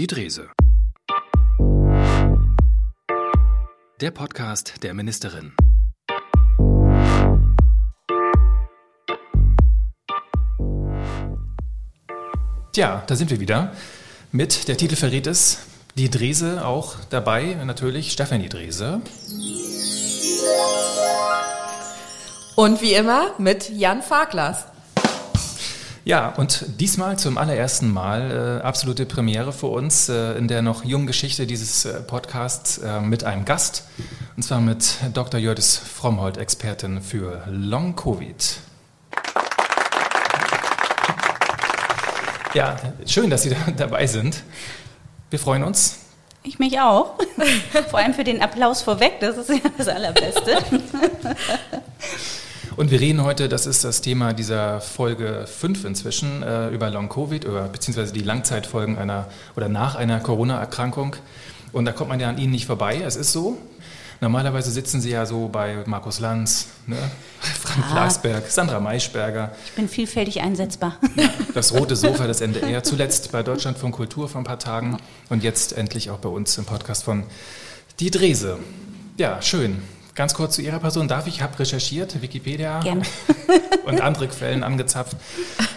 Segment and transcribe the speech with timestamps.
[0.00, 0.48] Die Drese.
[4.00, 5.52] Der Podcast der Ministerin.
[12.72, 13.74] Tja, da sind wir wieder.
[14.32, 15.66] Mit, der Titel verrät es,
[15.96, 19.02] die Drese auch dabei, natürlich Stefanie Drese.
[22.56, 24.64] Und wie immer mit Jan Farklas.
[26.04, 30.82] Ja, und diesmal zum allerersten Mal äh, absolute Premiere für uns äh, in der noch
[30.82, 33.84] jungen Geschichte dieses äh, Podcasts äh, mit einem Gast.
[34.34, 35.38] Und zwar mit Dr.
[35.38, 38.60] Jördis Frommholt, Expertin für Long Covid.
[42.54, 44.42] Ja, schön, dass Sie da dabei sind.
[45.28, 45.98] Wir freuen uns.
[46.42, 47.18] Ich mich auch.
[47.90, 50.56] Vor allem für den Applaus vorweg, das ist ja das Allerbeste.
[52.80, 57.46] Und wir reden heute, das ist das Thema dieser Folge 5 inzwischen, äh, über Long-Covid,
[57.70, 61.16] beziehungsweise die Langzeitfolgen einer oder nach einer Corona-Erkrankung.
[61.72, 63.58] Und da kommt man ja an Ihnen nicht vorbei, es ist so.
[64.22, 66.96] Normalerweise sitzen Sie ja so bei Markus Lanz, ne?
[67.40, 67.92] Frank ah.
[67.92, 69.54] Glasberg, Sandra Maischberger.
[69.66, 70.96] Ich bin vielfältig einsetzbar.
[71.52, 74.96] Das rote Sofa des NDR, zuletzt bei Deutschlandfunk Kultur vor ein paar Tagen
[75.28, 77.24] und jetzt endlich auch bei uns im Podcast von
[77.98, 78.58] Die Drese.
[79.18, 79.82] Ja, schön.
[80.20, 83.00] Ganz kurz zu Ihrer Person darf ich, ich habe recherchiert, Wikipedia Gerne.
[83.86, 85.16] und andere Quellen angezapft.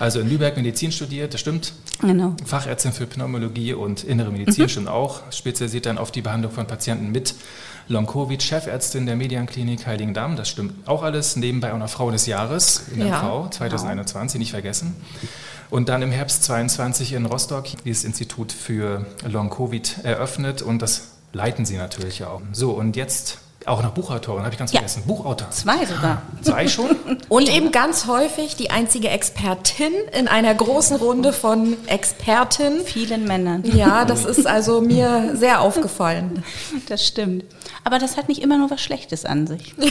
[0.01, 1.71] Also in Lübeck Medizin studiert, das stimmt.
[2.01, 2.35] Genau.
[2.45, 4.67] Fachärztin für Pneumologie und innere Medizin mhm.
[4.67, 5.21] stimmt auch.
[5.31, 7.35] Spezialisiert dann auf die Behandlung von Patienten mit
[7.87, 11.37] Long-Covid, Chefärztin der Medienklinik Heiligendamm, das stimmt auch alles.
[11.37, 14.41] Nebenbei auch noch Frau des Jahres in der ja, MV 2021, genau.
[14.41, 14.93] nicht vergessen.
[15.69, 21.65] Und dann im Herbst 22 in Rostock dieses Institut für Long-Covid eröffnet und das leiten
[21.65, 22.41] Sie natürlich auch.
[22.51, 24.79] So, und jetzt auch noch Buchautorin, habe ich ganz ja.
[24.79, 25.03] vergessen.
[25.05, 25.49] Buchautor.
[25.51, 26.21] Zwei sogar.
[26.41, 26.95] Zwei schon?
[27.29, 32.81] Und eben ganz häufig die einzige Expertin in einer großen Runde von Experten.
[32.85, 33.63] Vielen Männern.
[33.63, 36.43] Ja, das ist also mir sehr aufgefallen.
[36.87, 37.45] Das stimmt.
[37.83, 39.75] Aber das hat nicht immer nur was Schlechtes an sich.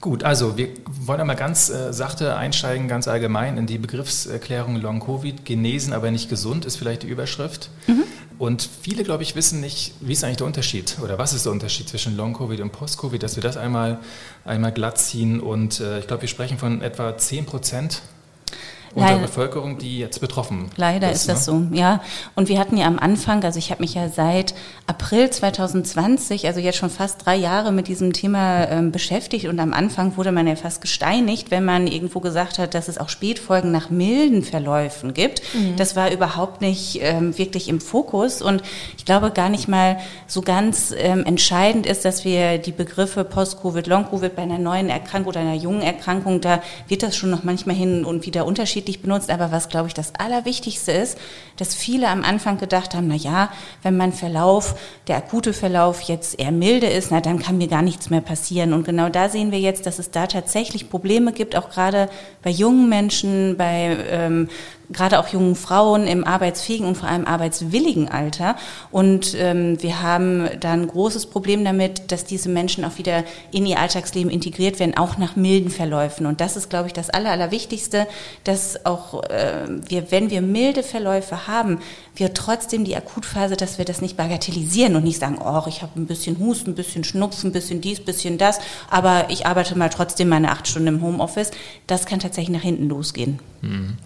[0.00, 5.44] Gut, also wir wollen einmal ganz äh, sachte einsteigen, ganz allgemein in die Begriffserklärung Long-Covid.
[5.44, 7.70] Genesen, aber nicht gesund ist vielleicht die Überschrift.
[7.88, 8.04] Mhm.
[8.38, 11.52] Und viele, glaube ich, wissen nicht, wie ist eigentlich der Unterschied oder was ist der
[11.52, 13.98] Unterschied zwischen Long-Covid und Post-Covid, dass wir das einmal,
[14.44, 15.40] einmal glatt ziehen.
[15.40, 18.02] Und äh, ich glaube, wir sprechen von etwa 10 Prozent
[18.94, 19.26] unserer Leider.
[19.26, 21.68] Bevölkerung, die jetzt betroffen Leider ist, ist das ne?
[21.70, 22.00] so, ja.
[22.34, 24.54] Und wir hatten ja am Anfang, also ich habe mich ja seit
[24.86, 29.72] April 2020, also jetzt schon fast drei Jahre mit diesem Thema ähm, beschäftigt und am
[29.72, 33.70] Anfang wurde man ja fast gesteinigt, wenn man irgendwo gesagt hat, dass es auch Spätfolgen
[33.70, 35.42] nach milden Verläufen gibt.
[35.54, 35.76] Mhm.
[35.76, 38.62] Das war überhaupt nicht ähm, wirklich im Fokus und
[38.96, 43.86] ich glaube gar nicht mal so ganz ähm, entscheidend ist, dass wir die Begriffe Post-Covid,
[43.86, 47.76] Long-Covid bei einer neuen Erkrankung oder einer jungen Erkrankung, da wird das schon noch manchmal
[47.76, 51.18] hin und wieder unterschiedlich unterschiedlich benutzt, aber was, glaube ich, das Allerwichtigste ist,
[51.56, 53.50] dass viele am Anfang gedacht haben, na ja,
[53.82, 54.76] wenn mein Verlauf,
[55.08, 58.72] der akute Verlauf jetzt eher milde ist, na dann kann mir gar nichts mehr passieren.
[58.72, 62.08] Und genau da sehen wir jetzt, dass es da tatsächlich Probleme gibt, auch gerade
[62.48, 64.48] bei jungen Menschen, bei ähm,
[64.90, 68.56] gerade auch jungen Frauen im arbeitsfähigen und vor allem arbeitswilligen Alter.
[68.90, 73.66] Und ähm, wir haben da ein großes Problem damit, dass diese Menschen auch wieder in
[73.66, 76.26] ihr Alltagsleben integriert werden, auch nach milden Verläufen.
[76.26, 78.06] Und das ist, glaube ich, das Aller, Allerwichtigste,
[78.44, 81.80] dass auch äh, wir, wenn wir milde Verläufe haben,
[82.14, 86.00] wir trotzdem die Akutphase, dass wir das nicht bagatellisieren und nicht sagen, oh, ich habe
[86.00, 88.58] ein bisschen Husten, ein bisschen Schnupfen, ein bisschen dies, ein bisschen das,
[88.90, 91.50] aber ich arbeite mal trotzdem meine acht Stunden im Homeoffice.
[91.86, 93.40] Das kann tatsächlich nach hinten losgehen.
[93.62, 93.96] Mhm.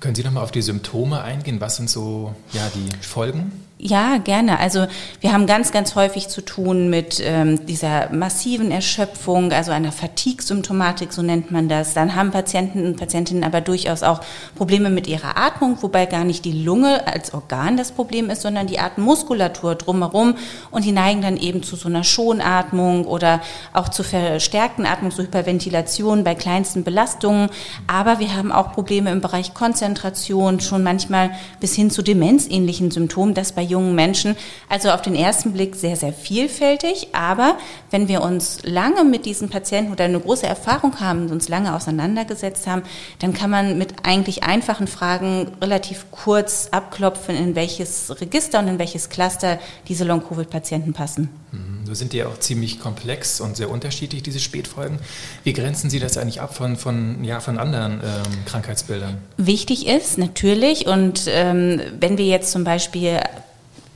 [0.00, 1.60] Können Sie nochmal auf die Symptome eingehen?
[1.60, 3.52] Was sind so ja, die Folgen?
[3.80, 4.58] Ja, gerne.
[4.58, 4.86] Also
[5.20, 11.12] wir haben ganz, ganz häufig zu tun mit ähm, dieser massiven Erschöpfung, also einer Fatigue-Symptomatik,
[11.12, 11.94] so nennt man das.
[11.94, 14.20] Dann haben Patienten und Patientinnen aber durchaus auch
[14.56, 18.66] Probleme mit ihrer Atmung, wobei gar nicht die Lunge als Organ das Problem ist, sondern
[18.66, 20.34] die Atemmuskulatur drumherum.
[20.72, 23.40] Und die neigen dann eben zu so einer Schonatmung oder
[23.72, 27.48] auch zu verstärkten Atmung, so Hyperventilation bei kleinsten Belastungen.
[27.86, 31.30] Aber wir haben auch Probleme im Bereich Konzentration, schon manchmal
[31.60, 34.36] bis hin zu demenzähnlichen Symptomen, das bei jungen Menschen.
[34.68, 37.08] Also auf den ersten Blick sehr, sehr vielfältig.
[37.12, 37.56] Aber
[37.90, 41.74] wenn wir uns lange mit diesen Patienten oder eine große Erfahrung haben und uns lange
[41.74, 42.82] auseinandergesetzt haben,
[43.20, 48.78] dann kann man mit eigentlich einfachen Fragen relativ kurz abklopfen, in welches Register und in
[48.78, 51.28] welches Cluster diese Long-Covid-Patienten passen.
[51.52, 51.86] Mhm.
[51.86, 54.98] So sind die ja auch ziemlich komplex und sehr unterschiedlich, diese Spätfolgen.
[55.44, 59.16] Wie grenzen Sie das eigentlich ab von, von, ja, von anderen ähm, Krankheitsbildern?
[59.38, 63.20] Wichtig ist natürlich, und ähm, wenn wir jetzt zum Beispiel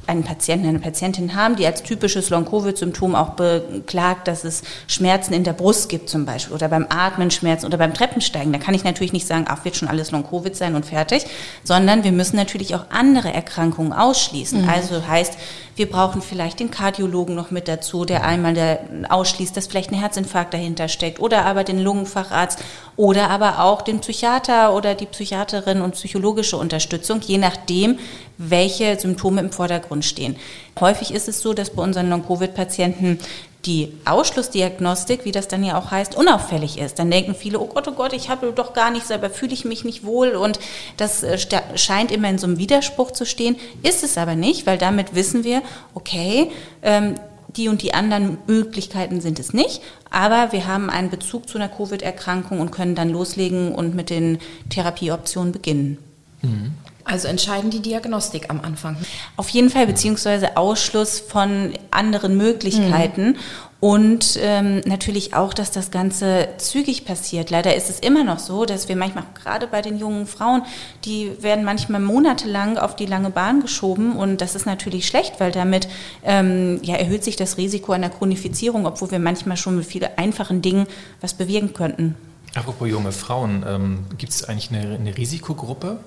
[0.07, 5.45] einen Patienten, eine Patientin haben, die als typisches Long-Covid-Symptom auch beklagt, dass es Schmerzen in
[5.45, 8.53] der Brust gibt zum Beispiel oder beim Atmen Schmerzen oder beim Treppensteigen.
[8.53, 11.25] Da kann ich natürlich nicht sagen, ach, wird schon alles Long-Covid sein und fertig,
[11.63, 14.63] sondern wir müssen natürlich auch andere Erkrankungen ausschließen.
[14.63, 14.69] Mhm.
[14.69, 15.39] Also heißt,
[15.77, 19.99] wir brauchen vielleicht den Kardiologen noch mit dazu, der einmal der ausschließt, dass vielleicht ein
[19.99, 22.63] Herzinfarkt dahinter steckt oder aber den Lungenfacharzt
[22.97, 27.99] oder aber auch den Psychiater oder die Psychiaterin und psychologische Unterstützung, je nachdem,
[28.37, 30.37] welche Symptome im Vordergrund stehen.
[30.79, 33.19] Häufig ist es so, dass bei unseren Long-Covid-Patienten
[33.65, 36.99] die Ausschlussdiagnostik, wie das dann ja auch heißt, unauffällig ist.
[36.99, 39.65] Dann denken viele, oh Gott, oh Gott, ich habe doch gar nichts, selber fühle ich
[39.65, 40.59] mich nicht wohl und
[40.97, 41.39] das äh,
[41.77, 45.45] scheint immer in so einem Widerspruch zu stehen, ist es aber nicht, weil damit wissen
[45.45, 45.63] wir,
[45.95, 46.51] okay,
[46.83, 47.15] ähm,
[47.57, 51.69] die und die anderen Möglichkeiten sind es nicht, aber wir haben einen Bezug zu einer
[51.69, 54.39] Covid-Erkrankung und können dann loslegen und mit den
[54.71, 55.99] Therapieoptionen beginnen.
[56.41, 56.73] Mhm.
[57.05, 58.97] Also entscheiden die Diagnostik am Anfang.
[59.37, 63.29] Auf jeden Fall, beziehungsweise Ausschluss von anderen Möglichkeiten.
[63.29, 63.37] Mhm.
[63.83, 67.51] Und ähm, natürlich auch, dass das Ganze zügig passiert.
[67.51, 70.63] Leider ist es immer noch so, dass wir manchmal, gerade bei den jungen Frauen,
[71.05, 74.15] die werden manchmal monatelang auf die lange Bahn geschoben.
[74.15, 75.89] Und das ist natürlich schlecht, weil damit
[76.23, 80.63] ähm, ja, erhöht sich das Risiko einer Chronifizierung, obwohl wir manchmal schon mit vielen einfachen
[80.63, 80.87] Dingen
[81.21, 82.15] was bewirken könnten.
[82.55, 85.99] Apropos junge Frauen, ähm, gibt es eigentlich eine, eine Risikogruppe?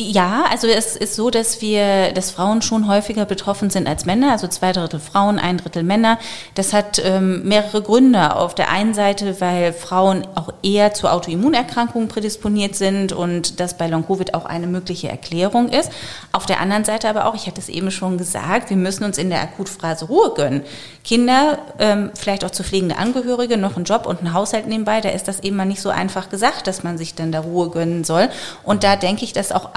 [0.00, 4.30] Ja, also es ist so, dass wir, dass Frauen schon häufiger betroffen sind als Männer,
[4.30, 6.20] also zwei Drittel Frauen, ein Drittel Männer.
[6.54, 8.36] Das hat ähm, mehrere Gründe.
[8.36, 13.88] Auf der einen Seite, weil Frauen auch eher zu Autoimmunerkrankungen prädisponiert sind und das bei
[13.88, 15.90] Long-Covid auch eine mögliche Erklärung ist.
[16.30, 19.18] Auf der anderen Seite aber auch, ich hatte es eben schon gesagt, wir müssen uns
[19.18, 20.62] in der Akutphase Ruhe gönnen.
[21.02, 25.08] Kinder, ähm, vielleicht auch zu pflegende Angehörige, noch einen Job und einen Haushalt nebenbei, da
[25.08, 28.04] ist das eben mal nicht so einfach gesagt, dass man sich dann da Ruhe gönnen
[28.04, 28.28] soll.
[28.62, 29.74] Und da denke ich, dass auch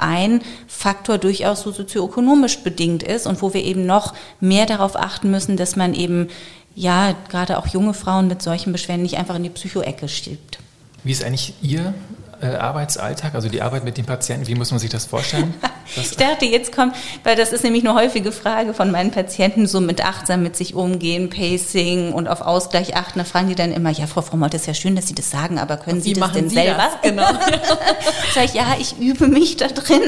[0.66, 5.56] Faktor durchaus so sozioökonomisch bedingt ist und wo wir eben noch mehr darauf achten müssen,
[5.56, 6.28] dass man eben
[6.74, 10.58] ja gerade auch junge Frauen mit solchen Beschwerden nicht einfach in die Psychoecke schiebt.
[11.04, 11.94] Wie ist eigentlich Ihr
[12.42, 15.54] äh, Arbeitsalltag, also die Arbeit mit den Patienten, wie muss man sich das vorstellen?
[15.96, 16.94] ich dachte, jetzt kommt,
[17.24, 20.74] weil das ist nämlich eine häufige Frage von meinen Patienten, so mit achtsam mit sich
[20.74, 23.18] umgehen, Pacing und auf Ausgleich achten.
[23.18, 25.30] Da fragen die dann immer, ja, Frau Frommert, das ist ja schön, dass Sie das
[25.30, 26.88] sagen, aber können Sie das denn Sie selber?
[27.00, 27.02] Das?
[27.02, 27.22] Genau.
[28.34, 30.02] Sag ich, ja, ich übe mich da drin.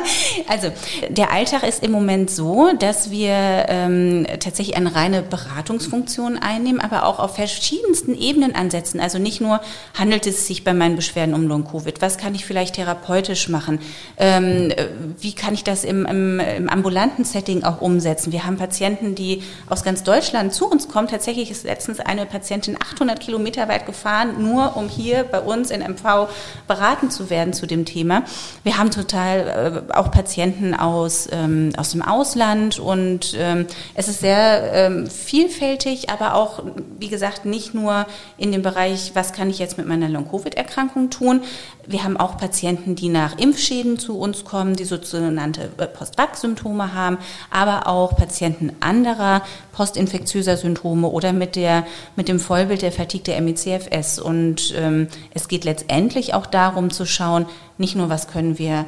[0.48, 0.70] also,
[1.08, 7.06] der Alltag ist im Moment so, dass wir ähm, tatsächlich eine reine Beratungsfunktion einnehmen, aber
[7.06, 9.00] auch auf verschiedensten Ebenen ansetzen.
[9.00, 9.60] Also nicht nur
[9.98, 12.02] handelt es sich bei meinen Beschwerden um Long Covid?
[12.02, 13.78] Was kann ich vielleicht therapeutisch machen?
[14.16, 14.72] Ähm,
[15.20, 18.32] wie kann ich das im, im, im, ambulanten Setting auch umsetzen?
[18.32, 21.08] Wir haben Patienten, die aus ganz Deutschland zu uns kommen.
[21.08, 25.80] Tatsächlich ist letztens eine Patientin 800 Kilometer weit gefahren, nur um hier bei uns in
[25.80, 26.28] MV
[26.66, 28.22] beraten zu werden zu dem Thema.
[28.64, 34.20] Wir haben total äh, auch Patienten aus, ähm, aus dem Ausland und ähm, es ist
[34.20, 36.62] sehr ähm, vielfältig, aber auch,
[36.98, 41.42] wie gesagt, nicht nur in dem Bereich, was kann ich jetzt mit meiner Long-Covid-Erkrankung tun,
[41.86, 47.18] wir haben auch Patienten, die nach Impfschäden zu uns kommen, die sogenannte äh, Post-Vac-Symptome haben,
[47.50, 49.42] aber auch Patienten anderer
[49.72, 51.86] postinfektiöser Symptome oder mit, der,
[52.16, 54.18] mit dem Vollbild der Fatigue der MECFS.
[54.18, 57.46] Und ähm, es geht letztendlich auch darum zu schauen,
[57.78, 58.84] nicht nur, was können wir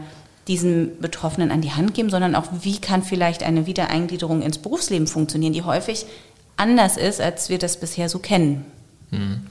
[0.49, 5.07] diesen Betroffenen an die Hand geben, sondern auch, wie kann vielleicht eine Wiedereingliederung ins Berufsleben
[5.07, 6.07] funktionieren, die häufig
[6.57, 8.67] anders ist, als wir das bisher so kennen.
[9.11, 9.47] Mhm.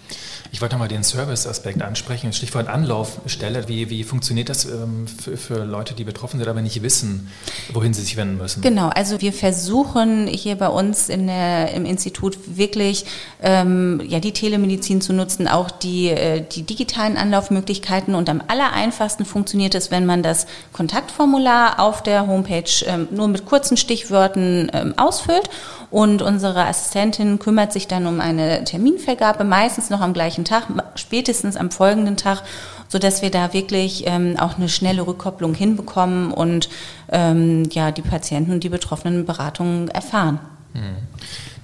[0.52, 3.68] Ich wollte nochmal den Service-Aspekt ansprechen, Stichwort Anlaufstelle.
[3.68, 7.30] Wie, wie funktioniert das ähm, für, für, Leute, die betroffen sind, aber nicht wissen,
[7.72, 8.62] wohin sie sich wenden müssen?
[8.62, 13.06] Genau, also wir versuchen hier bei uns in der, im Institut wirklich
[13.44, 18.16] ähm, ja, die Telemedizin zu nutzen, auch die, äh, die digitalen Anlaufmöglichkeiten.
[18.16, 23.46] Und am allereinfachsten funktioniert es, wenn man das Kontaktformular auf der Homepage ähm, nur mit
[23.46, 25.50] kurzen Stichwörtern ähm, ausfüllt
[25.92, 31.56] und unsere Assistentin kümmert sich dann um eine Terminvergabe, meistens noch am gleichen Tag, spätestens
[31.56, 32.44] am folgenden Tag,
[32.88, 36.70] so dass wir da wirklich ähm, auch eine schnelle Rückkopplung hinbekommen und
[37.12, 40.40] ähm, ja die Patienten und die Betroffenen Beratungen erfahren.
[40.74, 40.98] Hm.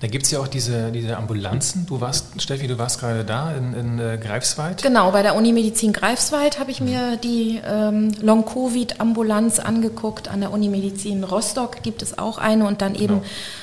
[0.05, 1.87] Da gibt es ja auch diese, diese Ambulanzen.
[1.87, 4.83] Du warst, Steffi, du warst gerade da in, in äh, Greifswald.
[4.83, 10.27] Genau, bei der Unimedizin Greifswald habe ich mir die ähm, Long-Covid-Ambulanz angeguckt.
[10.27, 13.03] An der Unimedizin Rostock gibt es auch eine und dann genau.
[13.03, 13.21] eben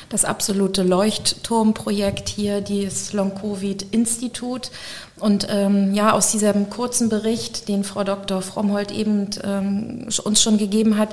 [0.08, 4.72] das absolute Leuchtturmprojekt hier, das Long-Covid-Institut.
[5.20, 8.42] Und ähm, ja, aus diesem kurzen Bericht, den Frau Dr.
[8.42, 11.10] Frommholt eben ähm, uns schon gegeben hat,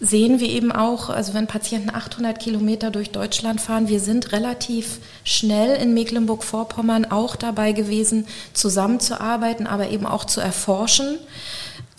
[0.00, 4.98] sehen wir eben auch, also wenn Patienten 800 Kilometer durch Deutschland fahren, wir sind relativ
[5.24, 11.18] schnell in Mecklenburg-Vorpommern auch dabei gewesen, zusammenzuarbeiten, aber eben auch zu erforschen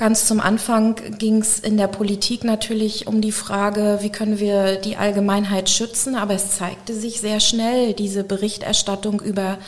[0.02, 4.78] Ganz zum Anfang ging es in der Politik natürlich um die Frage, wie können wir
[4.78, 9.60] die Allgemeinheit schützen, aber es zeigte sich sehr schnell diese Berichterstattung über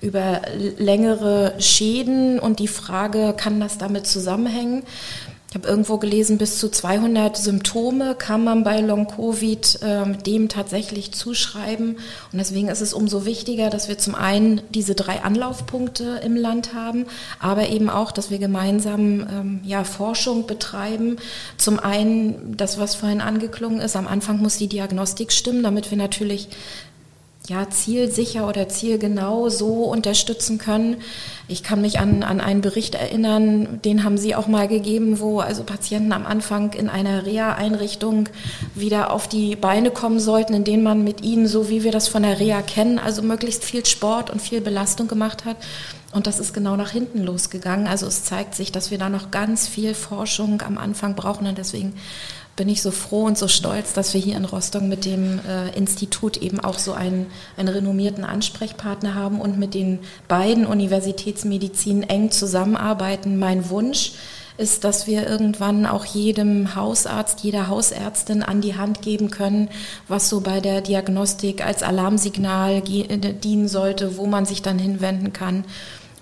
[0.00, 0.40] über
[0.78, 4.82] längere Schäden und die Frage, kann das damit zusammenhängen?
[5.52, 11.12] Ich habe irgendwo gelesen, bis zu 200 Symptome kann man bei Long-Covid äh, dem tatsächlich
[11.12, 11.96] zuschreiben.
[12.32, 16.72] Und deswegen ist es umso wichtiger, dass wir zum einen diese drei Anlaufpunkte im Land
[16.72, 17.04] haben,
[17.38, 21.16] aber eben auch, dass wir gemeinsam ähm, ja, Forschung betreiben.
[21.58, 25.98] Zum einen das, was vorhin angeklungen ist, am Anfang muss die Diagnostik stimmen, damit wir
[25.98, 26.48] natürlich
[27.48, 30.98] ja, zielsicher oder zielgenau so unterstützen können.
[31.48, 35.40] Ich kann mich an, an einen Bericht erinnern, den haben Sie auch mal gegeben, wo
[35.40, 38.28] also Patienten am Anfang in einer Reha-Einrichtung
[38.74, 42.06] wieder auf die Beine kommen sollten, in denen man mit ihnen, so wie wir das
[42.06, 45.56] von der Reha kennen, also möglichst viel Sport und viel Belastung gemacht hat.
[46.12, 47.86] Und das ist genau nach hinten losgegangen.
[47.86, 51.58] Also es zeigt sich, dass wir da noch ganz viel Forschung am Anfang brauchen und
[51.58, 51.94] deswegen
[52.56, 55.70] bin ich so froh und so stolz, dass wir hier in Rostock mit dem äh,
[55.76, 62.30] Institut eben auch so einen, einen renommierten Ansprechpartner haben und mit den beiden Universitätsmedizinen eng
[62.30, 63.38] zusammenarbeiten.
[63.38, 64.12] Mein Wunsch
[64.58, 69.68] ist, dass wir irgendwann auch jedem Hausarzt, jeder Hausärztin an die Hand geben können,
[70.08, 75.64] was so bei der Diagnostik als Alarmsignal dienen sollte, wo man sich dann hinwenden kann.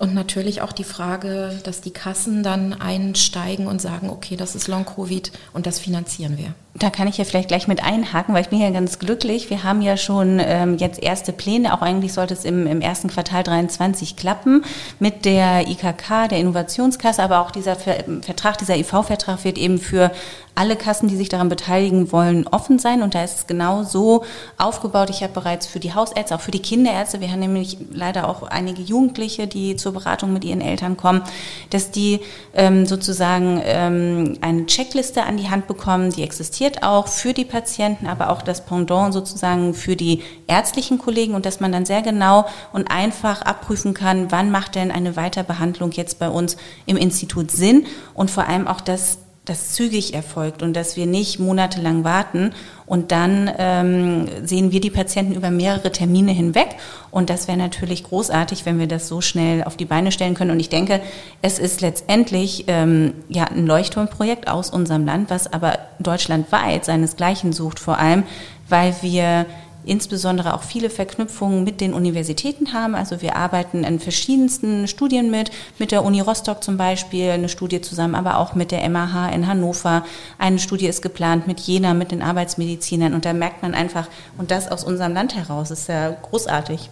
[0.00, 4.66] Und natürlich auch die Frage, dass die Kassen dann einsteigen und sagen, okay, das ist
[4.66, 6.54] Long-Covid und das finanzieren wir.
[6.74, 9.50] Da kann ich ja vielleicht gleich mit einhaken, weil ich bin ja ganz glücklich.
[9.50, 11.74] Wir haben ja schon ähm, jetzt erste Pläne.
[11.74, 14.64] Auch eigentlich sollte es im, im ersten Quartal 23 klappen
[15.00, 17.24] mit der IKK, der Innovationskasse.
[17.24, 20.12] Aber auch dieser Ver Vertrag, dieser IV-Vertrag wird eben für
[20.54, 23.02] alle Kassen, die sich daran beteiligen wollen, offen sein.
[23.02, 24.24] Und da ist es genau so
[24.56, 25.10] aufgebaut.
[25.10, 28.42] Ich habe bereits für die Hausärzte, auch für die Kinderärzte, wir haben nämlich leider auch
[28.42, 31.22] einige Jugendliche, die zur Beratung mit ihren Eltern kommen,
[31.70, 32.20] dass die
[32.54, 38.06] ähm, sozusagen ähm, eine Checkliste an die Hand bekommen, die existiert auch für die Patienten,
[38.06, 42.46] aber auch das Pendant sozusagen für die ärztlichen Kollegen und dass man dann sehr genau
[42.72, 47.86] und einfach abprüfen kann, wann macht denn eine Weiterbehandlung jetzt bei uns im Institut Sinn
[48.14, 49.18] und vor allem auch, dass
[49.50, 52.52] das zügig erfolgt und dass wir nicht monatelang warten.
[52.86, 56.76] Und dann ähm, sehen wir die Patienten über mehrere Termine hinweg.
[57.10, 60.52] Und das wäre natürlich großartig, wenn wir das so schnell auf die Beine stellen können.
[60.52, 61.00] Und ich denke,
[61.42, 67.78] es ist letztendlich ähm, ja ein Leuchtturmprojekt aus unserem Land, was aber deutschlandweit seinesgleichen sucht,
[67.78, 68.22] vor allem
[68.68, 69.46] weil wir
[69.84, 72.94] insbesondere auch viele Verknüpfungen mit den Universitäten haben.
[72.94, 77.80] Also wir arbeiten an verschiedensten Studien mit, mit der Uni Rostock zum Beispiel, eine Studie
[77.80, 80.04] zusammen, aber auch mit der MAH in Hannover.
[80.38, 84.08] Eine Studie ist geplant mit Jena, mit den Arbeitsmedizinern und da merkt man einfach,
[84.38, 86.90] und das aus unserem Land heraus, ist ja großartig.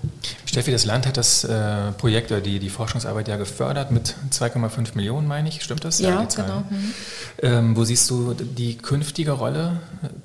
[0.58, 4.96] Steffi, das Land hat das äh, Projekt oder die, die Forschungsarbeit ja gefördert mit 2,5
[4.96, 6.00] Millionen, meine ich, stimmt das?
[6.00, 6.64] Ja, ja genau.
[6.68, 6.94] Mhm.
[7.40, 9.78] Ähm, wo siehst du die künftige Rolle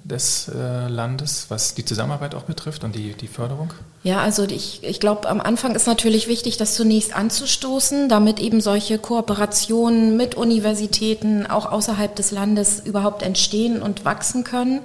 [0.04, 3.76] des äh, Landes, was die Zusammenarbeit auch betrifft und die, die Förderung?
[4.02, 8.60] Ja, also ich, ich glaube, am Anfang ist natürlich wichtig, das zunächst anzustoßen, damit eben
[8.60, 14.82] solche Kooperationen mit Universitäten auch außerhalb des Landes überhaupt entstehen und wachsen können.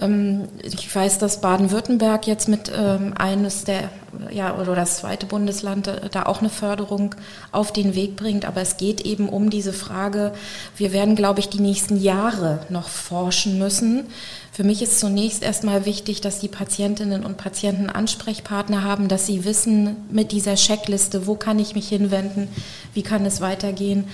[0.00, 3.90] Ähm, ich weiß, dass Baden-Württemberg jetzt mit ähm, eines der,
[4.30, 7.14] ja, oder das zweite Bundesland äh, da auch eine Förderung
[7.52, 8.44] auf den Weg bringt.
[8.44, 10.32] Aber es geht eben um diese Frage,
[10.76, 14.06] wir werden, glaube ich, die nächsten Jahre noch forschen müssen.
[14.52, 19.44] Für mich ist zunächst erstmal wichtig, dass die Patientinnen und Patienten Ansprechpartner haben, dass sie
[19.44, 22.48] wissen mit dieser Checkliste, wo kann ich mich hinwenden,
[22.92, 24.04] wie kann es weitergehen.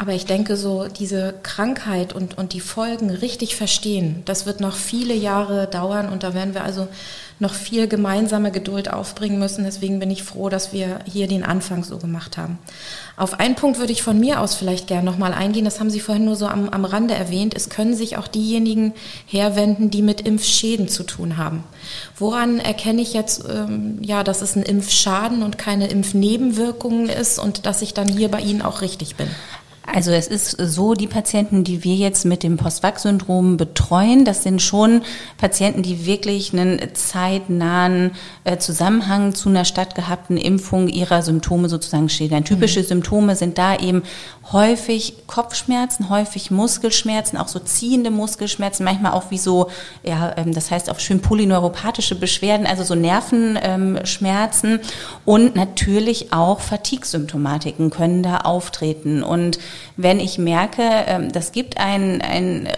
[0.00, 4.74] Aber ich denke, so diese Krankheit und, und die Folgen richtig verstehen, das wird noch
[4.74, 6.88] viele Jahre dauern und da werden wir also
[7.38, 9.64] noch viel gemeinsame Geduld aufbringen müssen.
[9.64, 12.58] Deswegen bin ich froh, dass wir hier den Anfang so gemacht haben.
[13.18, 15.66] Auf einen Punkt würde ich von mir aus vielleicht gerne nochmal eingehen.
[15.66, 17.54] Das haben Sie vorhin nur so am, am Rande erwähnt.
[17.54, 18.94] Es können sich auch diejenigen
[19.26, 21.62] herwenden, die mit Impfschäden zu tun haben.
[22.16, 27.66] Woran erkenne ich jetzt, ähm, ja, dass es ein Impfschaden und keine Impfnebenwirkungen ist und
[27.66, 29.28] dass ich dann hier bei Ihnen auch richtig bin?
[29.92, 34.62] Also es ist so, die Patienten, die wir jetzt mit dem Post-Vac-Syndrom betreuen, das sind
[34.62, 35.02] schon
[35.36, 38.12] Patienten, die wirklich einen zeitnahen
[38.44, 42.44] äh, Zusammenhang zu einer stattgehabten Impfung ihrer Symptome sozusagen schildern.
[42.44, 42.84] Typische mhm.
[42.84, 44.02] Symptome sind da eben
[44.52, 49.68] häufig Kopfschmerzen, häufig Muskelschmerzen, auch so ziehende Muskelschmerzen, manchmal auch wie so,
[50.02, 54.80] ja, ähm, das heißt auch schön polyneuropathische Beschwerden, also so Nervenschmerzen
[55.24, 59.58] und natürlich auch Fatigue-Symptomatiken können da auftreten und
[59.96, 62.68] wenn ich merke, ähm, das gibt einen, einen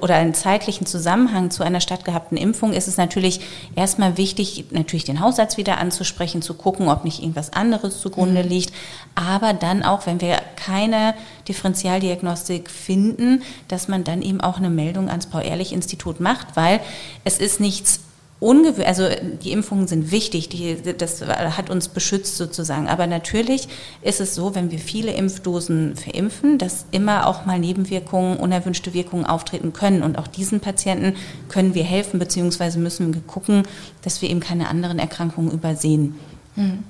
[0.00, 3.40] oder einen zeitlichen Zusammenhang zu einer stattgehabten Impfung, ist es natürlich
[3.74, 8.48] erstmal wichtig, natürlich den Hausarzt wieder anzusprechen, zu gucken, ob nicht irgendwas anderes zugrunde mhm.
[8.48, 8.72] liegt.
[9.14, 11.14] Aber dann auch, wenn wir keine
[11.48, 16.80] Differentialdiagnostik finden, dass man dann eben auch eine Meldung ans Paul-Ehrlich-Institut macht, weil
[17.24, 18.00] es ist nichts
[18.42, 19.08] ungewöhnlich, also
[19.42, 22.88] die Impfungen sind wichtig, die, das hat uns beschützt sozusagen.
[22.88, 23.68] Aber natürlich
[24.02, 29.24] ist es so, wenn wir viele Impfdosen verimpfen, dass immer auch mal Nebenwirkungen, unerwünschte Wirkungen
[29.24, 30.02] auftreten können.
[30.02, 31.14] Und auch diesen Patienten
[31.48, 33.62] können wir helfen, beziehungsweise müssen wir gucken,
[34.02, 36.16] dass wir eben keine anderen Erkrankungen übersehen.
[36.56, 36.82] Hm.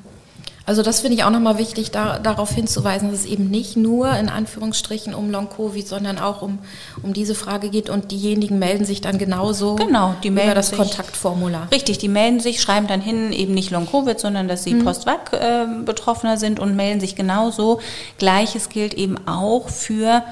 [0.65, 4.13] Also das finde ich auch nochmal wichtig, da, darauf hinzuweisen, dass es eben nicht nur
[4.17, 6.61] in Anführungsstrichen um Long-Covid, sondern auch um,
[7.03, 10.69] um diese Frage geht und diejenigen melden sich dann genauso genau, die melden über das
[10.69, 11.69] sich, Kontaktformular.
[11.73, 14.85] Richtig, die melden sich, schreiben dann hin, eben nicht Long-Covid, sondern dass sie mhm.
[14.85, 17.81] Post-Vac-Betroffener äh, sind und melden sich genauso.
[18.19, 20.23] Gleiches gilt eben auch für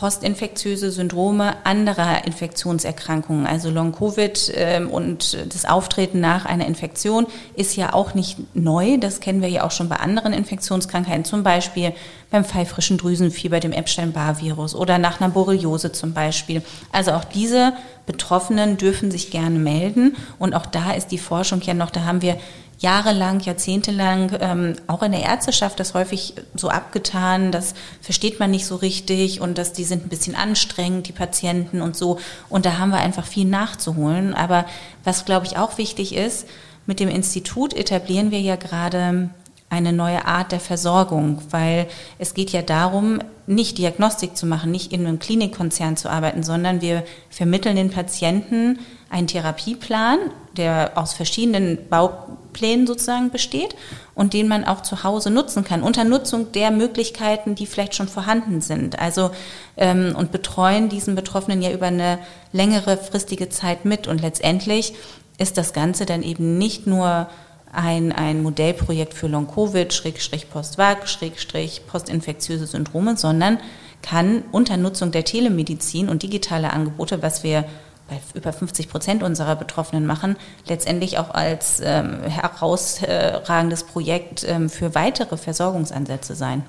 [0.00, 3.46] postinfektiöse Syndrome anderer Infektionserkrankungen.
[3.46, 8.96] Also Long-Covid ähm, und das Auftreten nach einer Infektion ist ja auch nicht neu.
[8.96, 11.92] Das kennen wir ja auch schon bei anderen Infektionskrankheiten, zum Beispiel
[12.30, 16.62] beim pfeifrischen Drüsenfieber, dem Epstein-Barr-Virus oder nach einer Borreliose zum Beispiel.
[16.92, 17.74] Also auch diese
[18.06, 20.16] Betroffenen dürfen sich gerne melden.
[20.38, 22.38] Und auch da ist die Forschung ja noch, da haben wir
[22.80, 28.66] jahrelang, jahrzehntelang ähm, auch in der Ärzteschaft das häufig so abgetan, das versteht man nicht
[28.66, 32.18] so richtig und dass die sind ein bisschen anstrengend, die Patienten und so.
[32.48, 34.34] Und da haben wir einfach viel nachzuholen.
[34.34, 34.64] Aber
[35.04, 36.46] was, glaube ich, auch wichtig ist,
[36.86, 39.28] mit dem Institut etablieren wir ja gerade
[39.68, 41.86] eine neue Art der Versorgung, weil
[42.18, 46.80] es geht ja darum, nicht Diagnostik zu machen, nicht in einem Klinikkonzern zu arbeiten, sondern
[46.80, 50.18] wir vermitteln den Patienten einen Therapieplan,
[50.56, 53.76] der aus verschiedenen Bauplänen sozusagen besteht
[54.14, 58.08] und den man auch zu Hause nutzen kann, unter Nutzung der Möglichkeiten, die vielleicht schon
[58.08, 58.98] vorhanden sind.
[58.98, 59.30] Also
[59.76, 62.18] ähm, und betreuen diesen Betroffenen ja über eine
[62.52, 64.08] längere fristige Zeit mit.
[64.08, 64.94] Und letztendlich
[65.38, 67.28] ist das Ganze dann eben nicht nur
[67.72, 73.58] ein, ein Modellprojekt für Long-Covid, Schrägstrich Post-Vac, Schrägstrich postinfektiöse Syndrome, sondern
[74.02, 77.64] kann unter Nutzung der Telemedizin und digitale Angebote, was wir
[78.10, 80.36] bei über 50 Prozent unserer Betroffenen machen,
[80.66, 86.64] letztendlich auch als ähm, herausragendes Projekt ähm, für weitere Versorgungsansätze sein.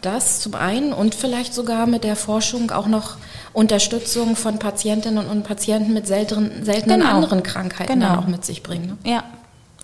[0.00, 3.16] Das zum einen und vielleicht sogar mit der Forschung auch noch
[3.52, 7.12] Unterstützung von Patientinnen und Patienten mit seltenen, seltenen genau.
[7.12, 8.18] anderen Krankheiten genau.
[8.18, 8.98] auch mit sich bringen.
[9.02, 9.10] Ne?
[9.10, 9.24] Ja,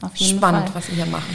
[0.01, 0.77] auf jeden Spannend, Fall.
[0.77, 1.35] was Sie hier machen.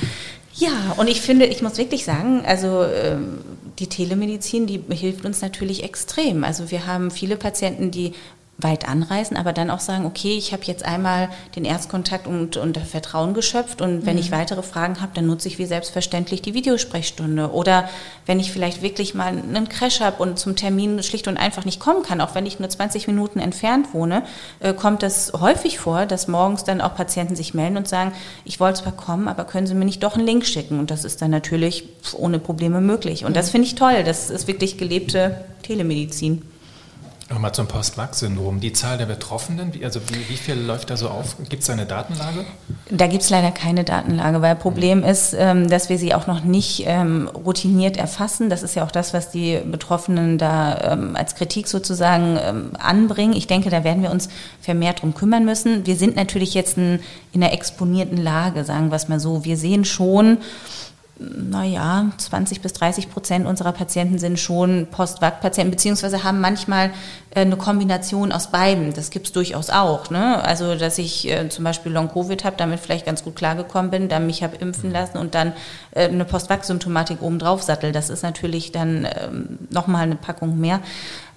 [0.55, 3.39] Ja, und ich finde, ich muss wirklich sagen, also ähm,
[3.77, 6.43] die Telemedizin, die hilft uns natürlich extrem.
[6.43, 8.13] Also wir haben viele Patienten, die
[8.59, 12.77] weit anreisen, aber dann auch sagen, okay, ich habe jetzt einmal den Erstkontakt und, und
[12.79, 14.21] Vertrauen geschöpft und wenn mhm.
[14.21, 17.51] ich weitere Fragen habe, dann nutze ich wie selbstverständlich die Videosprechstunde.
[17.51, 17.87] Oder
[18.25, 21.79] wenn ich vielleicht wirklich mal einen Crash habe und zum Termin schlicht und einfach nicht
[21.79, 24.23] kommen kann, auch wenn ich nur 20 Minuten entfernt wohne,
[24.59, 28.11] äh, kommt das häufig vor, dass morgens dann auch Patienten sich melden und sagen,
[28.43, 30.79] ich wollte zwar kommen, aber können Sie mir nicht doch einen Link schicken?
[30.79, 33.23] Und das ist dann natürlich ohne Probleme möglich.
[33.23, 34.03] Und das finde ich toll.
[34.03, 36.41] Das ist wirklich gelebte Telemedizin.
[37.29, 38.61] Nochmal zum Post-Vac-Syndrom.
[38.61, 41.35] Die Zahl der Betroffenen, also wie, wie viel läuft da so auf?
[41.49, 42.45] Gibt es da eine Datenlage?
[42.89, 46.45] Da gibt es leider keine Datenlage, weil Problem ist, ähm, dass wir sie auch noch
[46.45, 48.49] nicht ähm, routiniert erfassen.
[48.49, 52.37] Das ist ja auch das, was die Betroffenen da ähm, als Kritik sozusagen
[52.79, 53.33] anbringen.
[53.33, 54.29] Ich denke, da werden wir uns
[54.61, 55.85] vermehrt drum kümmern müssen.
[55.85, 57.01] Wir sind natürlich jetzt in
[57.35, 59.43] einer exponierten Lage, sagen wir es mal so.
[59.43, 60.37] Wir sehen schon,
[61.19, 66.91] naja, 20 bis 30 Prozent unserer Patienten sind schon Post-Vac-Patienten, beziehungsweise haben manchmal
[67.31, 68.93] äh, eine Kombination aus beiden.
[68.93, 70.09] Das gibt's durchaus auch.
[70.09, 70.43] Ne?
[70.43, 74.27] Also, dass ich äh, zum Beispiel Long-Covid habe, damit vielleicht ganz gut klargekommen bin, dann
[74.27, 75.53] mich habe impfen lassen und dann
[75.91, 77.91] äh, eine Post-Vac-Symptomatik obendrauf sattel.
[77.91, 80.81] Das ist natürlich dann ähm, nochmal eine Packung mehr.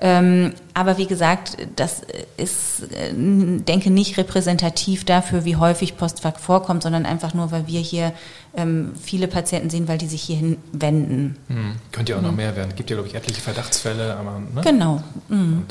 [0.03, 2.01] Ähm, aber wie gesagt, das
[2.39, 7.81] ist, äh, denke nicht repräsentativ dafür, wie häufig Postvac vorkommt, sondern einfach nur, weil wir
[7.81, 8.13] hier
[8.57, 11.37] ähm, viele Patienten sehen, weil die sich hierhin wenden.
[11.49, 11.73] Hm.
[11.93, 12.29] Könnte ja auch mhm.
[12.29, 12.71] noch mehr werden.
[12.71, 14.17] Es gibt ja, glaube ich, etliche Verdachtsfälle.
[14.17, 14.61] Aber, ne?
[14.63, 15.03] Genau.
[15.29, 15.65] Mhm.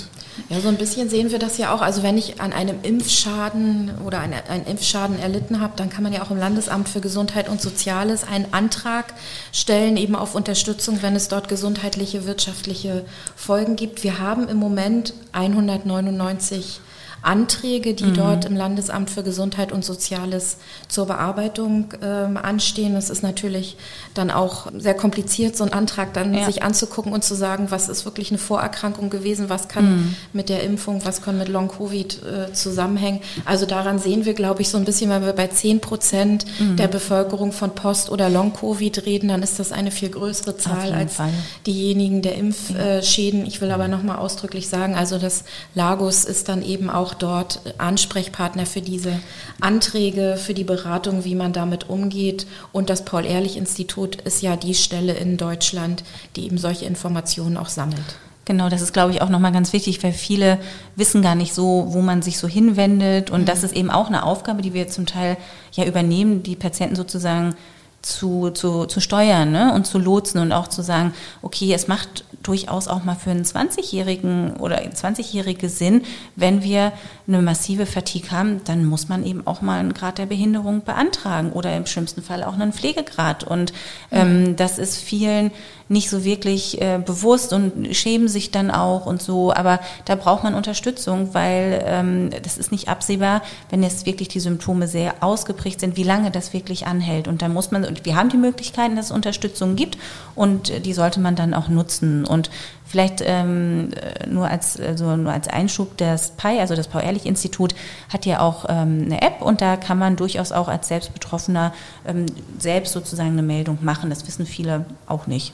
[0.47, 1.81] Ja, so ein bisschen sehen wir das ja auch.
[1.81, 6.13] Also wenn ich an einem Impfschaden oder einen, einen Impfschaden erlitten habe, dann kann man
[6.13, 9.13] ja auch im Landesamt für Gesundheit und Soziales einen Antrag
[9.51, 14.03] stellen, eben auf Unterstützung, wenn es dort gesundheitliche, wirtschaftliche Folgen gibt.
[14.03, 16.79] Wir haben im Moment 199
[17.21, 18.13] Anträge, die mhm.
[18.13, 22.95] dort im Landesamt für Gesundheit und Soziales zur Bearbeitung äh, anstehen.
[22.95, 23.77] Es ist natürlich
[24.13, 26.45] dann auch sehr kompliziert, so einen Antrag dann ja.
[26.45, 30.15] sich anzugucken und zu sagen, was ist wirklich eine Vorerkrankung gewesen, was kann mhm.
[30.34, 33.21] mit der Impfung, was kann mit Long-Covid äh, zusammenhängen.
[33.45, 36.75] Also daran sehen wir, glaube ich, so ein bisschen, wenn wir bei 10 Prozent mhm.
[36.77, 41.15] der Bevölkerung von Post- oder Long-Covid reden, dann ist das eine viel größere Zahl als
[41.15, 41.34] Fall.
[41.65, 43.45] diejenigen der Impfschäden.
[43.45, 45.43] Ich will aber nochmal ausdrücklich sagen, also das
[45.75, 49.19] Lagos ist dann eben auch dort Ansprechpartner für diese
[49.59, 52.47] Anträge, für die Beratung, wie man damit umgeht.
[52.71, 56.03] Und das Paul-Ehrlich-Institut ist ja die Stelle in Deutschland,
[56.35, 58.17] die eben solche Informationen auch sammelt.
[58.45, 60.57] Genau, das ist, glaube ich, auch nochmal ganz wichtig, weil viele
[60.95, 63.29] wissen gar nicht so, wo man sich so hinwendet.
[63.29, 63.45] Und mhm.
[63.45, 65.37] das ist eben auch eine Aufgabe, die wir zum Teil
[65.73, 67.55] ja übernehmen, die Patienten sozusagen
[68.01, 69.73] zu, zu, zu steuern ne?
[69.73, 73.43] und zu lotsen und auch zu sagen, okay, es macht durchaus auch mal für einen
[73.43, 76.03] 20-Jährigen oder 20-Jährige Sinn,
[76.35, 76.93] wenn wir
[77.27, 81.51] eine massive Fatigue haben, dann muss man eben auch mal einen Grad der Behinderung beantragen
[81.51, 83.43] oder im schlimmsten Fall auch einen Pflegegrad.
[83.43, 83.73] Und
[84.12, 85.51] ähm, das ist vielen
[85.89, 89.52] nicht so wirklich äh, bewusst und schämen sich dann auch und so.
[89.54, 94.39] Aber da braucht man Unterstützung, weil ähm, das ist nicht absehbar, wenn jetzt wirklich die
[94.39, 97.28] Symptome sehr ausgeprägt sind, wie lange das wirklich anhält.
[97.28, 99.97] Und da muss man, und wir haben die Möglichkeiten, dass es Unterstützung gibt
[100.36, 102.23] und die sollte man dann auch nutzen.
[102.25, 102.49] Und
[102.89, 103.91] Vielleicht ähm,
[104.28, 107.75] nur als also nur als Einschub, das PI, also das Paul-Ehrlich-Institut,
[108.12, 111.71] hat ja auch ähm, eine App und da kann man durchaus auch als Selbstbetroffener
[112.08, 112.25] ähm,
[112.58, 114.10] selbst sozusagen eine Meldung machen.
[114.10, 115.54] Das wissen viele auch nicht.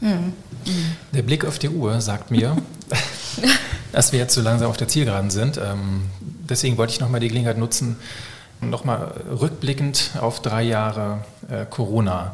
[0.00, 0.32] Mhm.
[1.12, 2.56] Der Blick auf die Uhr sagt mir,
[3.92, 5.58] dass wir jetzt so langsam auf der Zielgeraden sind.
[5.58, 7.96] Ähm, deswegen wollte ich nochmal die Gelegenheit nutzen,
[8.60, 12.32] nochmal rückblickend auf drei Jahre äh, Corona.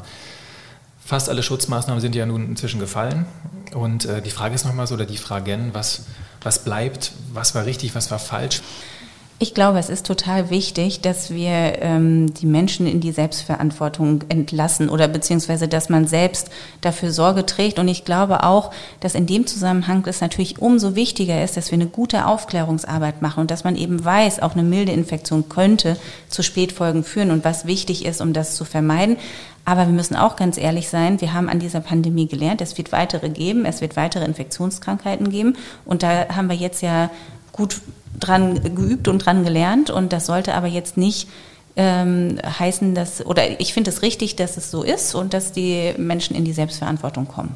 [1.05, 3.27] Fast alle Schutzmaßnahmen sind ja nun inzwischen gefallen.
[3.75, 6.07] Und äh, die Frage ist nochmal so, oder die Fragen, was,
[6.43, 8.61] was bleibt, was war richtig, was war falsch?
[9.39, 14.89] Ich glaube, es ist total wichtig, dass wir ähm, die Menschen in die Selbstverantwortung entlassen
[14.89, 16.49] oder beziehungsweise, dass man selbst
[16.81, 17.79] dafür Sorge trägt.
[17.79, 18.71] Und ich glaube auch,
[19.01, 23.41] dass in dem Zusammenhang es natürlich umso wichtiger ist, dass wir eine gute Aufklärungsarbeit machen
[23.41, 25.99] und dass man eben weiß, auch eine milde Infektion könnte
[26.31, 29.19] zu Spätfolgen führen und was wichtig ist, um das zu vermeiden.
[29.67, 32.93] Aber wir müssen auch ganz ehrlich sein, wir haben an dieser Pandemie gelernt, es wird
[32.93, 35.57] weitere geben, es wird weitere Infektionskrankheiten geben.
[35.85, 37.11] Und da haben wir jetzt ja
[37.57, 37.81] gut
[38.21, 41.29] dran geübt und dran gelernt und das sollte aber jetzt nicht
[41.77, 45.93] ähm, heißen, dass, oder ich finde es richtig, dass es so ist und dass die
[45.99, 47.55] Menschen in die Selbstverantwortung kommen.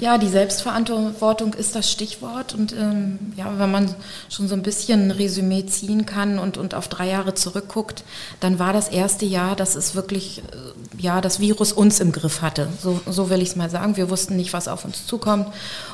[0.00, 2.54] Ja, die Selbstverantwortung ist das Stichwort.
[2.54, 3.94] Und ähm, ja, wenn man
[4.30, 8.02] schon so ein bisschen Resümee ziehen kann und, und auf drei Jahre zurückguckt,
[8.40, 12.40] dann war das erste Jahr, dass es wirklich äh, ja, das Virus uns im Griff
[12.40, 12.68] hatte.
[12.82, 13.96] So, so will ich es mal sagen.
[13.96, 15.48] Wir wussten nicht, was auf uns zukommt.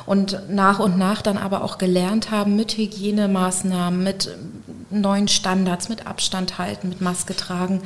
[0.05, 4.29] Und nach und nach dann aber auch gelernt haben mit Hygienemaßnahmen, mit
[4.89, 7.81] neuen Standards, mit Abstand halten, mit Maske tragen,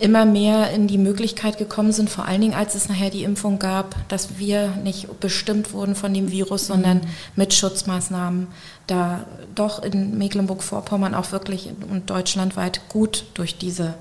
[0.00, 3.58] immer mehr in die Möglichkeit gekommen sind, vor allen Dingen als es nachher die Impfung
[3.58, 7.08] gab, dass wir nicht bestimmt wurden von dem Virus, sondern mhm.
[7.36, 8.48] mit Schutzmaßnahmen
[8.86, 13.94] da doch in Mecklenburg-Vorpommern auch wirklich und deutschlandweit gut durch diese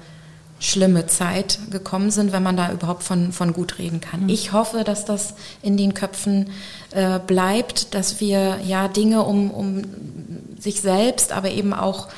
[0.60, 4.24] schlimme Zeit gekommen sind, wenn man da überhaupt von, von gut reden kann.
[4.24, 4.30] Mhm.
[4.30, 6.50] Ich hoffe, dass das in den Köpfen
[6.92, 9.84] äh, bleibt, dass wir ja Dinge um, um
[10.60, 12.10] sich selbst, aber eben auch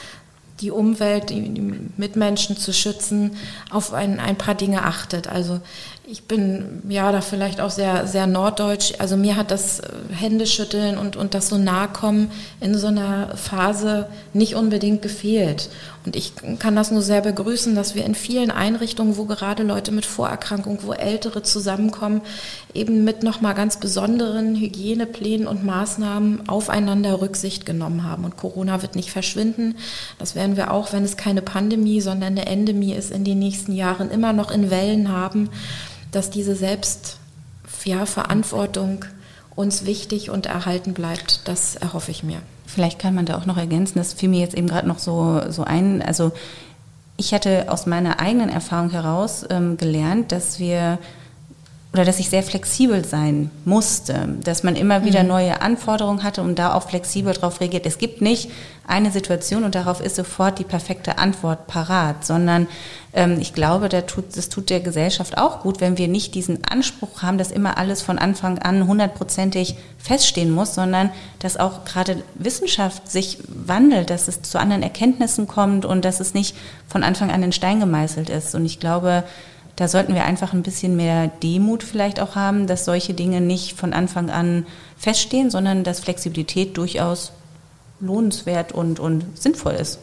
[0.62, 3.32] die Umwelt, die, die Mitmenschen zu schützen,
[3.70, 5.28] auf ein, ein paar Dinge achtet.
[5.28, 5.60] Also
[6.06, 8.94] ich bin ja da vielleicht auch sehr, sehr norddeutsch.
[9.00, 13.36] Also mir hat das äh, Händeschütteln und, und das so nahe kommen in so einer
[13.38, 15.70] Phase nicht unbedingt gefehlt.
[16.06, 19.92] Und ich kann das nur sehr begrüßen, dass wir in vielen Einrichtungen, wo gerade Leute
[19.92, 22.22] mit Vorerkrankung, wo Ältere zusammenkommen,
[22.74, 28.26] eben mit nochmal ganz besonderen Hygieneplänen und Maßnahmen aufeinander Rücksicht genommen haben.
[28.26, 29.76] Und Corona wird nicht verschwinden.
[30.18, 33.74] Das werden wir auch, wenn es keine Pandemie, sondern eine Endemie ist, in den nächsten
[33.74, 35.50] Jahren immer noch in Wellen haben
[36.12, 39.10] dass diese Selbstverantwortung ja,
[39.56, 41.48] uns wichtig und erhalten bleibt.
[41.48, 42.42] Das erhoffe ich mir.
[42.72, 45.42] Vielleicht kann man da auch noch ergänzen, das fiel mir jetzt eben gerade noch so,
[45.50, 46.02] so ein.
[46.02, 46.32] Also
[47.18, 50.98] ich hatte aus meiner eigenen Erfahrung heraus ähm, gelernt, dass wir
[51.94, 55.30] oder dass ich sehr flexibel sein musste, dass man immer wieder mhm.
[55.30, 57.86] neue Anforderungen hatte und da auch flexibel darauf reagiert.
[57.86, 58.50] Es gibt nicht
[58.88, 62.68] eine Situation und darauf ist sofort die perfekte Antwort parat, sondern
[63.14, 66.64] ähm, ich glaube, da tut, das tut der Gesellschaft auch gut, wenn wir nicht diesen
[66.64, 72.24] Anspruch haben, dass immer alles von Anfang an hundertprozentig feststehen muss, sondern dass auch gerade
[72.36, 76.56] Wissenschaft sich wandelt, dass es zu anderen Erkenntnissen kommt und dass es nicht
[76.88, 78.56] von Anfang an in Stein gemeißelt ist.
[78.56, 79.26] Und ich glaube,
[79.82, 83.76] da sollten wir einfach ein bisschen mehr Demut vielleicht auch haben, dass solche Dinge nicht
[83.76, 87.32] von Anfang an feststehen, sondern dass Flexibilität durchaus
[88.00, 89.98] lohnenswert und, und sinnvoll ist.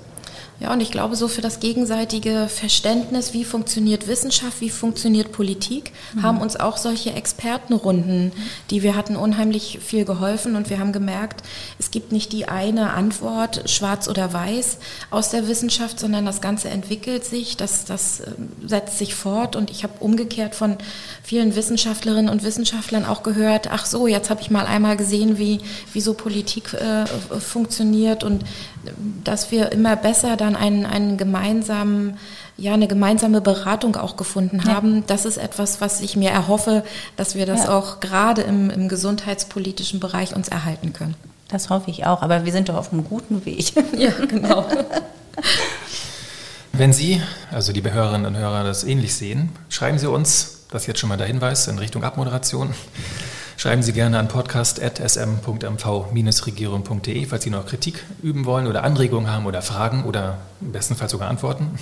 [0.60, 5.92] Ja, und ich glaube, so für das gegenseitige Verständnis, wie funktioniert Wissenschaft, wie funktioniert Politik,
[6.14, 6.22] mhm.
[6.24, 8.32] haben uns auch solche Expertenrunden,
[8.70, 10.56] die wir hatten, unheimlich viel geholfen.
[10.56, 11.44] Und wir haben gemerkt,
[11.78, 14.78] es gibt nicht die eine Antwort, schwarz oder weiß,
[15.10, 19.54] aus der Wissenschaft, sondern das Ganze entwickelt sich, das, das ähm, setzt sich fort.
[19.54, 20.76] Und ich habe umgekehrt von
[21.22, 25.60] vielen Wissenschaftlerinnen und Wissenschaftlern auch gehört, ach so, jetzt habe ich mal einmal gesehen, wie,
[25.92, 27.06] wie so Politik äh,
[27.38, 28.44] funktioniert und
[29.24, 32.18] dass wir immer besser dann einen, einen gemeinsamen,
[32.56, 34.96] ja, eine gemeinsame Beratung auch gefunden haben.
[34.96, 35.02] Ja.
[35.06, 36.84] Das ist etwas, was ich mir erhoffe,
[37.16, 37.76] dass wir das ja.
[37.76, 41.14] auch gerade im, im gesundheitspolitischen Bereich uns erhalten können.
[41.48, 43.72] Das hoffe ich auch, aber wir sind doch auf einem guten Weg.
[43.96, 44.66] Ja, genau.
[46.72, 50.86] Wenn Sie, also liebe Hörerinnen und Hörer, das ähnlich sehen, schreiben Sie uns, das ist
[50.86, 52.74] jetzt schon mal der Hinweis in Richtung Abmoderation,
[53.58, 59.62] Schreiben Sie gerne an podcast.sm.mv-regierung.de, falls Sie noch Kritik üben wollen oder Anregungen haben oder
[59.62, 61.76] Fragen oder im besten Fall sogar Antworten.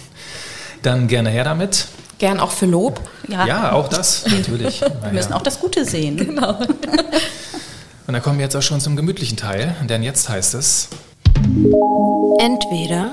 [0.80, 1.88] Dann gerne her damit.
[2.16, 3.02] Gern auch für Lob.
[3.28, 4.80] Ja, ja auch das, natürlich.
[4.80, 6.16] Wir müssen auch das Gute sehen.
[6.16, 6.60] Genau.
[6.60, 6.86] Und
[8.06, 10.88] dann kommen wir jetzt auch schon zum gemütlichen Teil, denn jetzt heißt es
[12.38, 13.12] Entweder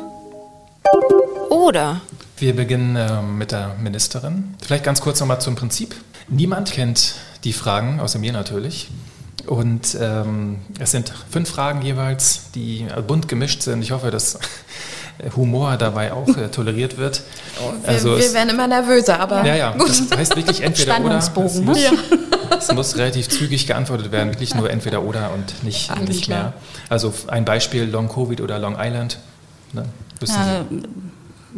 [1.49, 1.99] oder.
[2.38, 4.56] Wir beginnen äh, mit der Ministerin.
[4.65, 5.95] Vielleicht ganz kurz nochmal zum Prinzip.
[6.30, 8.90] Niemand kennt die Fragen, außer mir natürlich.
[9.46, 13.82] Und ähm, es sind fünf Fragen jeweils, die bunt gemischt sind.
[13.82, 14.40] Ich hoffe, dass
[15.36, 17.22] Humor dabei auch äh, toleriert wird.
[17.60, 19.46] Oh, wir, also wir werden immer nervöser, aber.
[19.46, 19.90] Ja, ja, gut.
[19.90, 21.18] das heißt wirklich entweder oder.
[21.18, 21.92] Es muss, ja.
[22.58, 26.54] es muss relativ zügig geantwortet werden, wirklich nur entweder oder und nicht, nicht mehr.
[26.88, 29.20] Also ein Beispiel Long Covid oder Long Island.
[29.74, 29.86] Ne?
[30.26, 30.66] Ja,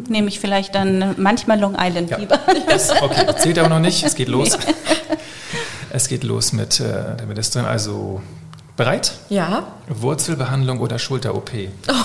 [0.10, 2.18] nehme ich vielleicht dann manchmal Long Island ja.
[2.18, 2.40] lieber.
[2.68, 4.58] Das, okay, zählt aber noch nicht, es geht los.
[4.58, 4.74] Nee.
[5.96, 7.66] Es geht los mit äh, der Ministerin.
[7.66, 8.22] Also
[8.76, 9.14] bereit?
[9.30, 9.64] Ja.
[9.88, 11.52] Wurzelbehandlung oder Schulter-OP?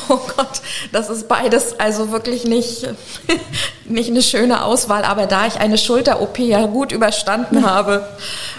[0.08, 2.86] Oh Gott, das ist beides also wirklich nicht,
[3.86, 5.02] nicht eine schöne Auswahl.
[5.02, 8.06] Aber da ich eine Schulter-OP ja gut überstanden habe,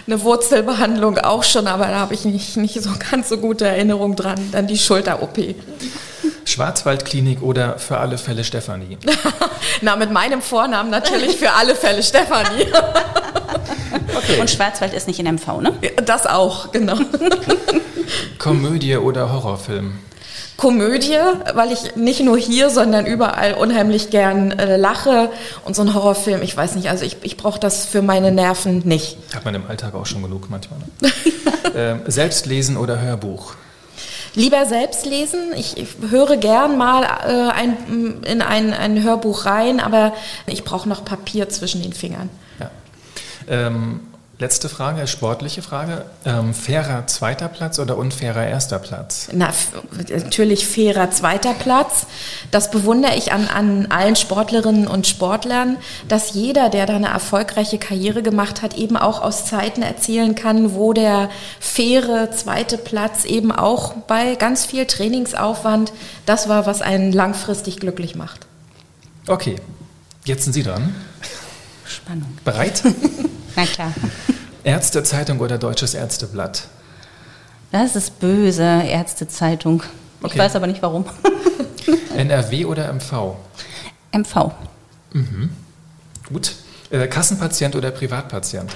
[0.06, 4.18] eine Wurzelbehandlung auch schon, aber da habe ich nicht, nicht so ganz so gute Erinnerung
[4.18, 5.56] dran, dann die Schulter-OP.
[6.44, 8.98] Schwarzwaldklinik oder für alle Fälle Stefanie?
[9.82, 12.68] Na, mit meinem Vornamen natürlich für alle Fälle Stefanie.
[14.16, 14.40] Okay.
[14.40, 15.74] Und Schwarzwald ist nicht in MV, ne?
[16.06, 16.98] Das auch, genau.
[18.38, 19.94] Komödie oder Horrorfilm?
[20.58, 21.18] Komödie,
[21.56, 25.32] weil ich nicht nur hier, sondern überall unheimlich gern äh, lache.
[25.66, 28.80] Und so ein Horrorfilm, ich weiß nicht, also ich, ich brauche das für meine Nerven
[28.86, 29.18] nicht.
[29.34, 30.80] Hat man im Alltag auch schon genug manchmal.
[31.00, 31.12] Ne?
[31.76, 33.56] ähm, selbst lesen oder Hörbuch?
[34.36, 35.52] Lieber selbst lesen.
[35.58, 40.14] Ich, ich höre gern mal äh, ein, in ein, ein Hörbuch rein, aber
[40.46, 42.30] ich brauche noch Papier zwischen den Fingern.
[43.52, 44.00] Ähm,
[44.40, 46.06] letzte Frage, sportliche Frage.
[46.26, 49.28] Ähm, fairer zweiter Platz oder unfairer erster Platz?
[49.34, 49.52] Na,
[50.10, 52.08] natürlich fairer zweiter Platz.
[52.50, 55.76] Das bewundere ich an, an allen Sportlerinnen und Sportlern,
[56.08, 60.74] dass jeder, der da eine erfolgreiche Karriere gemacht hat, eben auch aus Zeiten erzählen kann,
[60.74, 65.92] wo der faire zweite Platz eben auch bei ganz viel Trainingsaufwand
[66.26, 68.48] das war, was einen langfristig glücklich macht.
[69.28, 69.58] Okay,
[70.24, 70.96] jetzt sind Sie dran.
[71.86, 72.38] Spannung.
[72.46, 72.82] Bereit?
[73.56, 73.94] Na klar.
[74.64, 76.64] Ärztezeitung oder Deutsches Ärzteblatt?
[77.72, 79.84] Das ist böse, Ärztezeitung.
[80.20, 80.40] Ich okay.
[80.40, 81.06] weiß aber nicht warum.
[82.16, 83.36] NRW oder MV?
[84.12, 84.52] MV.
[85.14, 85.50] Mhm.
[86.32, 86.56] Gut.
[86.90, 88.76] Äh, Kassenpatient oder Privatpatient?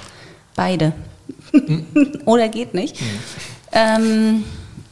[0.56, 0.94] Beide.
[1.52, 2.22] Mhm.
[2.26, 3.00] oder geht nicht.
[3.02, 3.20] Mhm.
[3.74, 4.44] Ähm,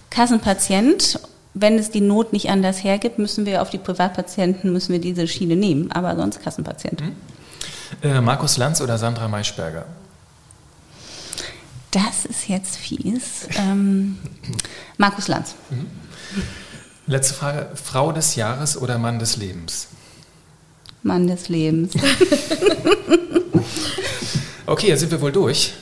[0.09, 1.19] Kassenpatient.
[1.55, 5.27] Wenn es die Not nicht anders hergibt, müssen wir auf die Privatpatienten, müssen wir diese
[5.27, 5.91] Schiene nehmen.
[5.91, 7.01] Aber sonst Kassenpatient.
[7.01, 7.15] Mhm.
[8.03, 9.85] Äh, Markus Lanz oder Sandra Maischberger?
[11.91, 13.47] Das ist jetzt fies.
[13.55, 14.17] Ähm,
[14.97, 15.55] Markus Lanz.
[15.69, 15.87] Mhm.
[17.07, 17.69] Letzte Frage.
[17.81, 19.87] Frau des Jahres oder Mann des Lebens?
[21.01, 21.93] Mann des Lebens.
[24.65, 25.73] okay, jetzt sind wir wohl durch.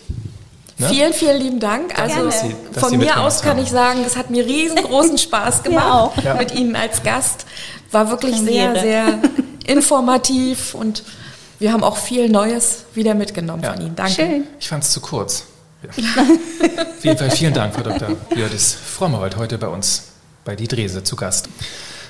[0.78, 0.90] Ne?
[0.90, 1.98] Vielen, vielen lieben Dank.
[1.98, 6.36] Also dass von mir aus kann ich sagen, es hat mir riesengroßen Spaß gemacht ja,
[6.36, 7.46] mit Ihnen als Gast.
[7.92, 9.20] War wirklich sehr, sehr
[9.66, 11.04] informativ und
[11.62, 13.74] wir haben auch viel Neues wieder mitgenommen ja.
[13.74, 13.96] von Ihnen.
[13.96, 14.14] Danke.
[14.14, 14.44] Schön.
[14.60, 15.46] Ich fand es zu kurz.
[15.84, 15.90] Ja.
[16.98, 18.18] Auf jeden Fall vielen Dank, Frau Dr.
[18.36, 20.10] Jördis Frommewald, heute bei uns
[20.44, 21.50] bei Die Drese zu Gast.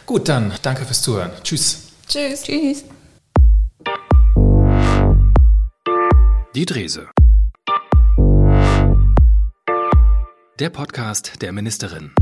[0.05, 1.31] Gut, dann danke fürs Zuhören.
[1.43, 1.79] Tschüss.
[2.07, 2.43] Tschüss.
[2.43, 2.83] Tschüss.
[6.55, 7.09] Die Drese.
[10.59, 12.13] Der Podcast der Ministerin.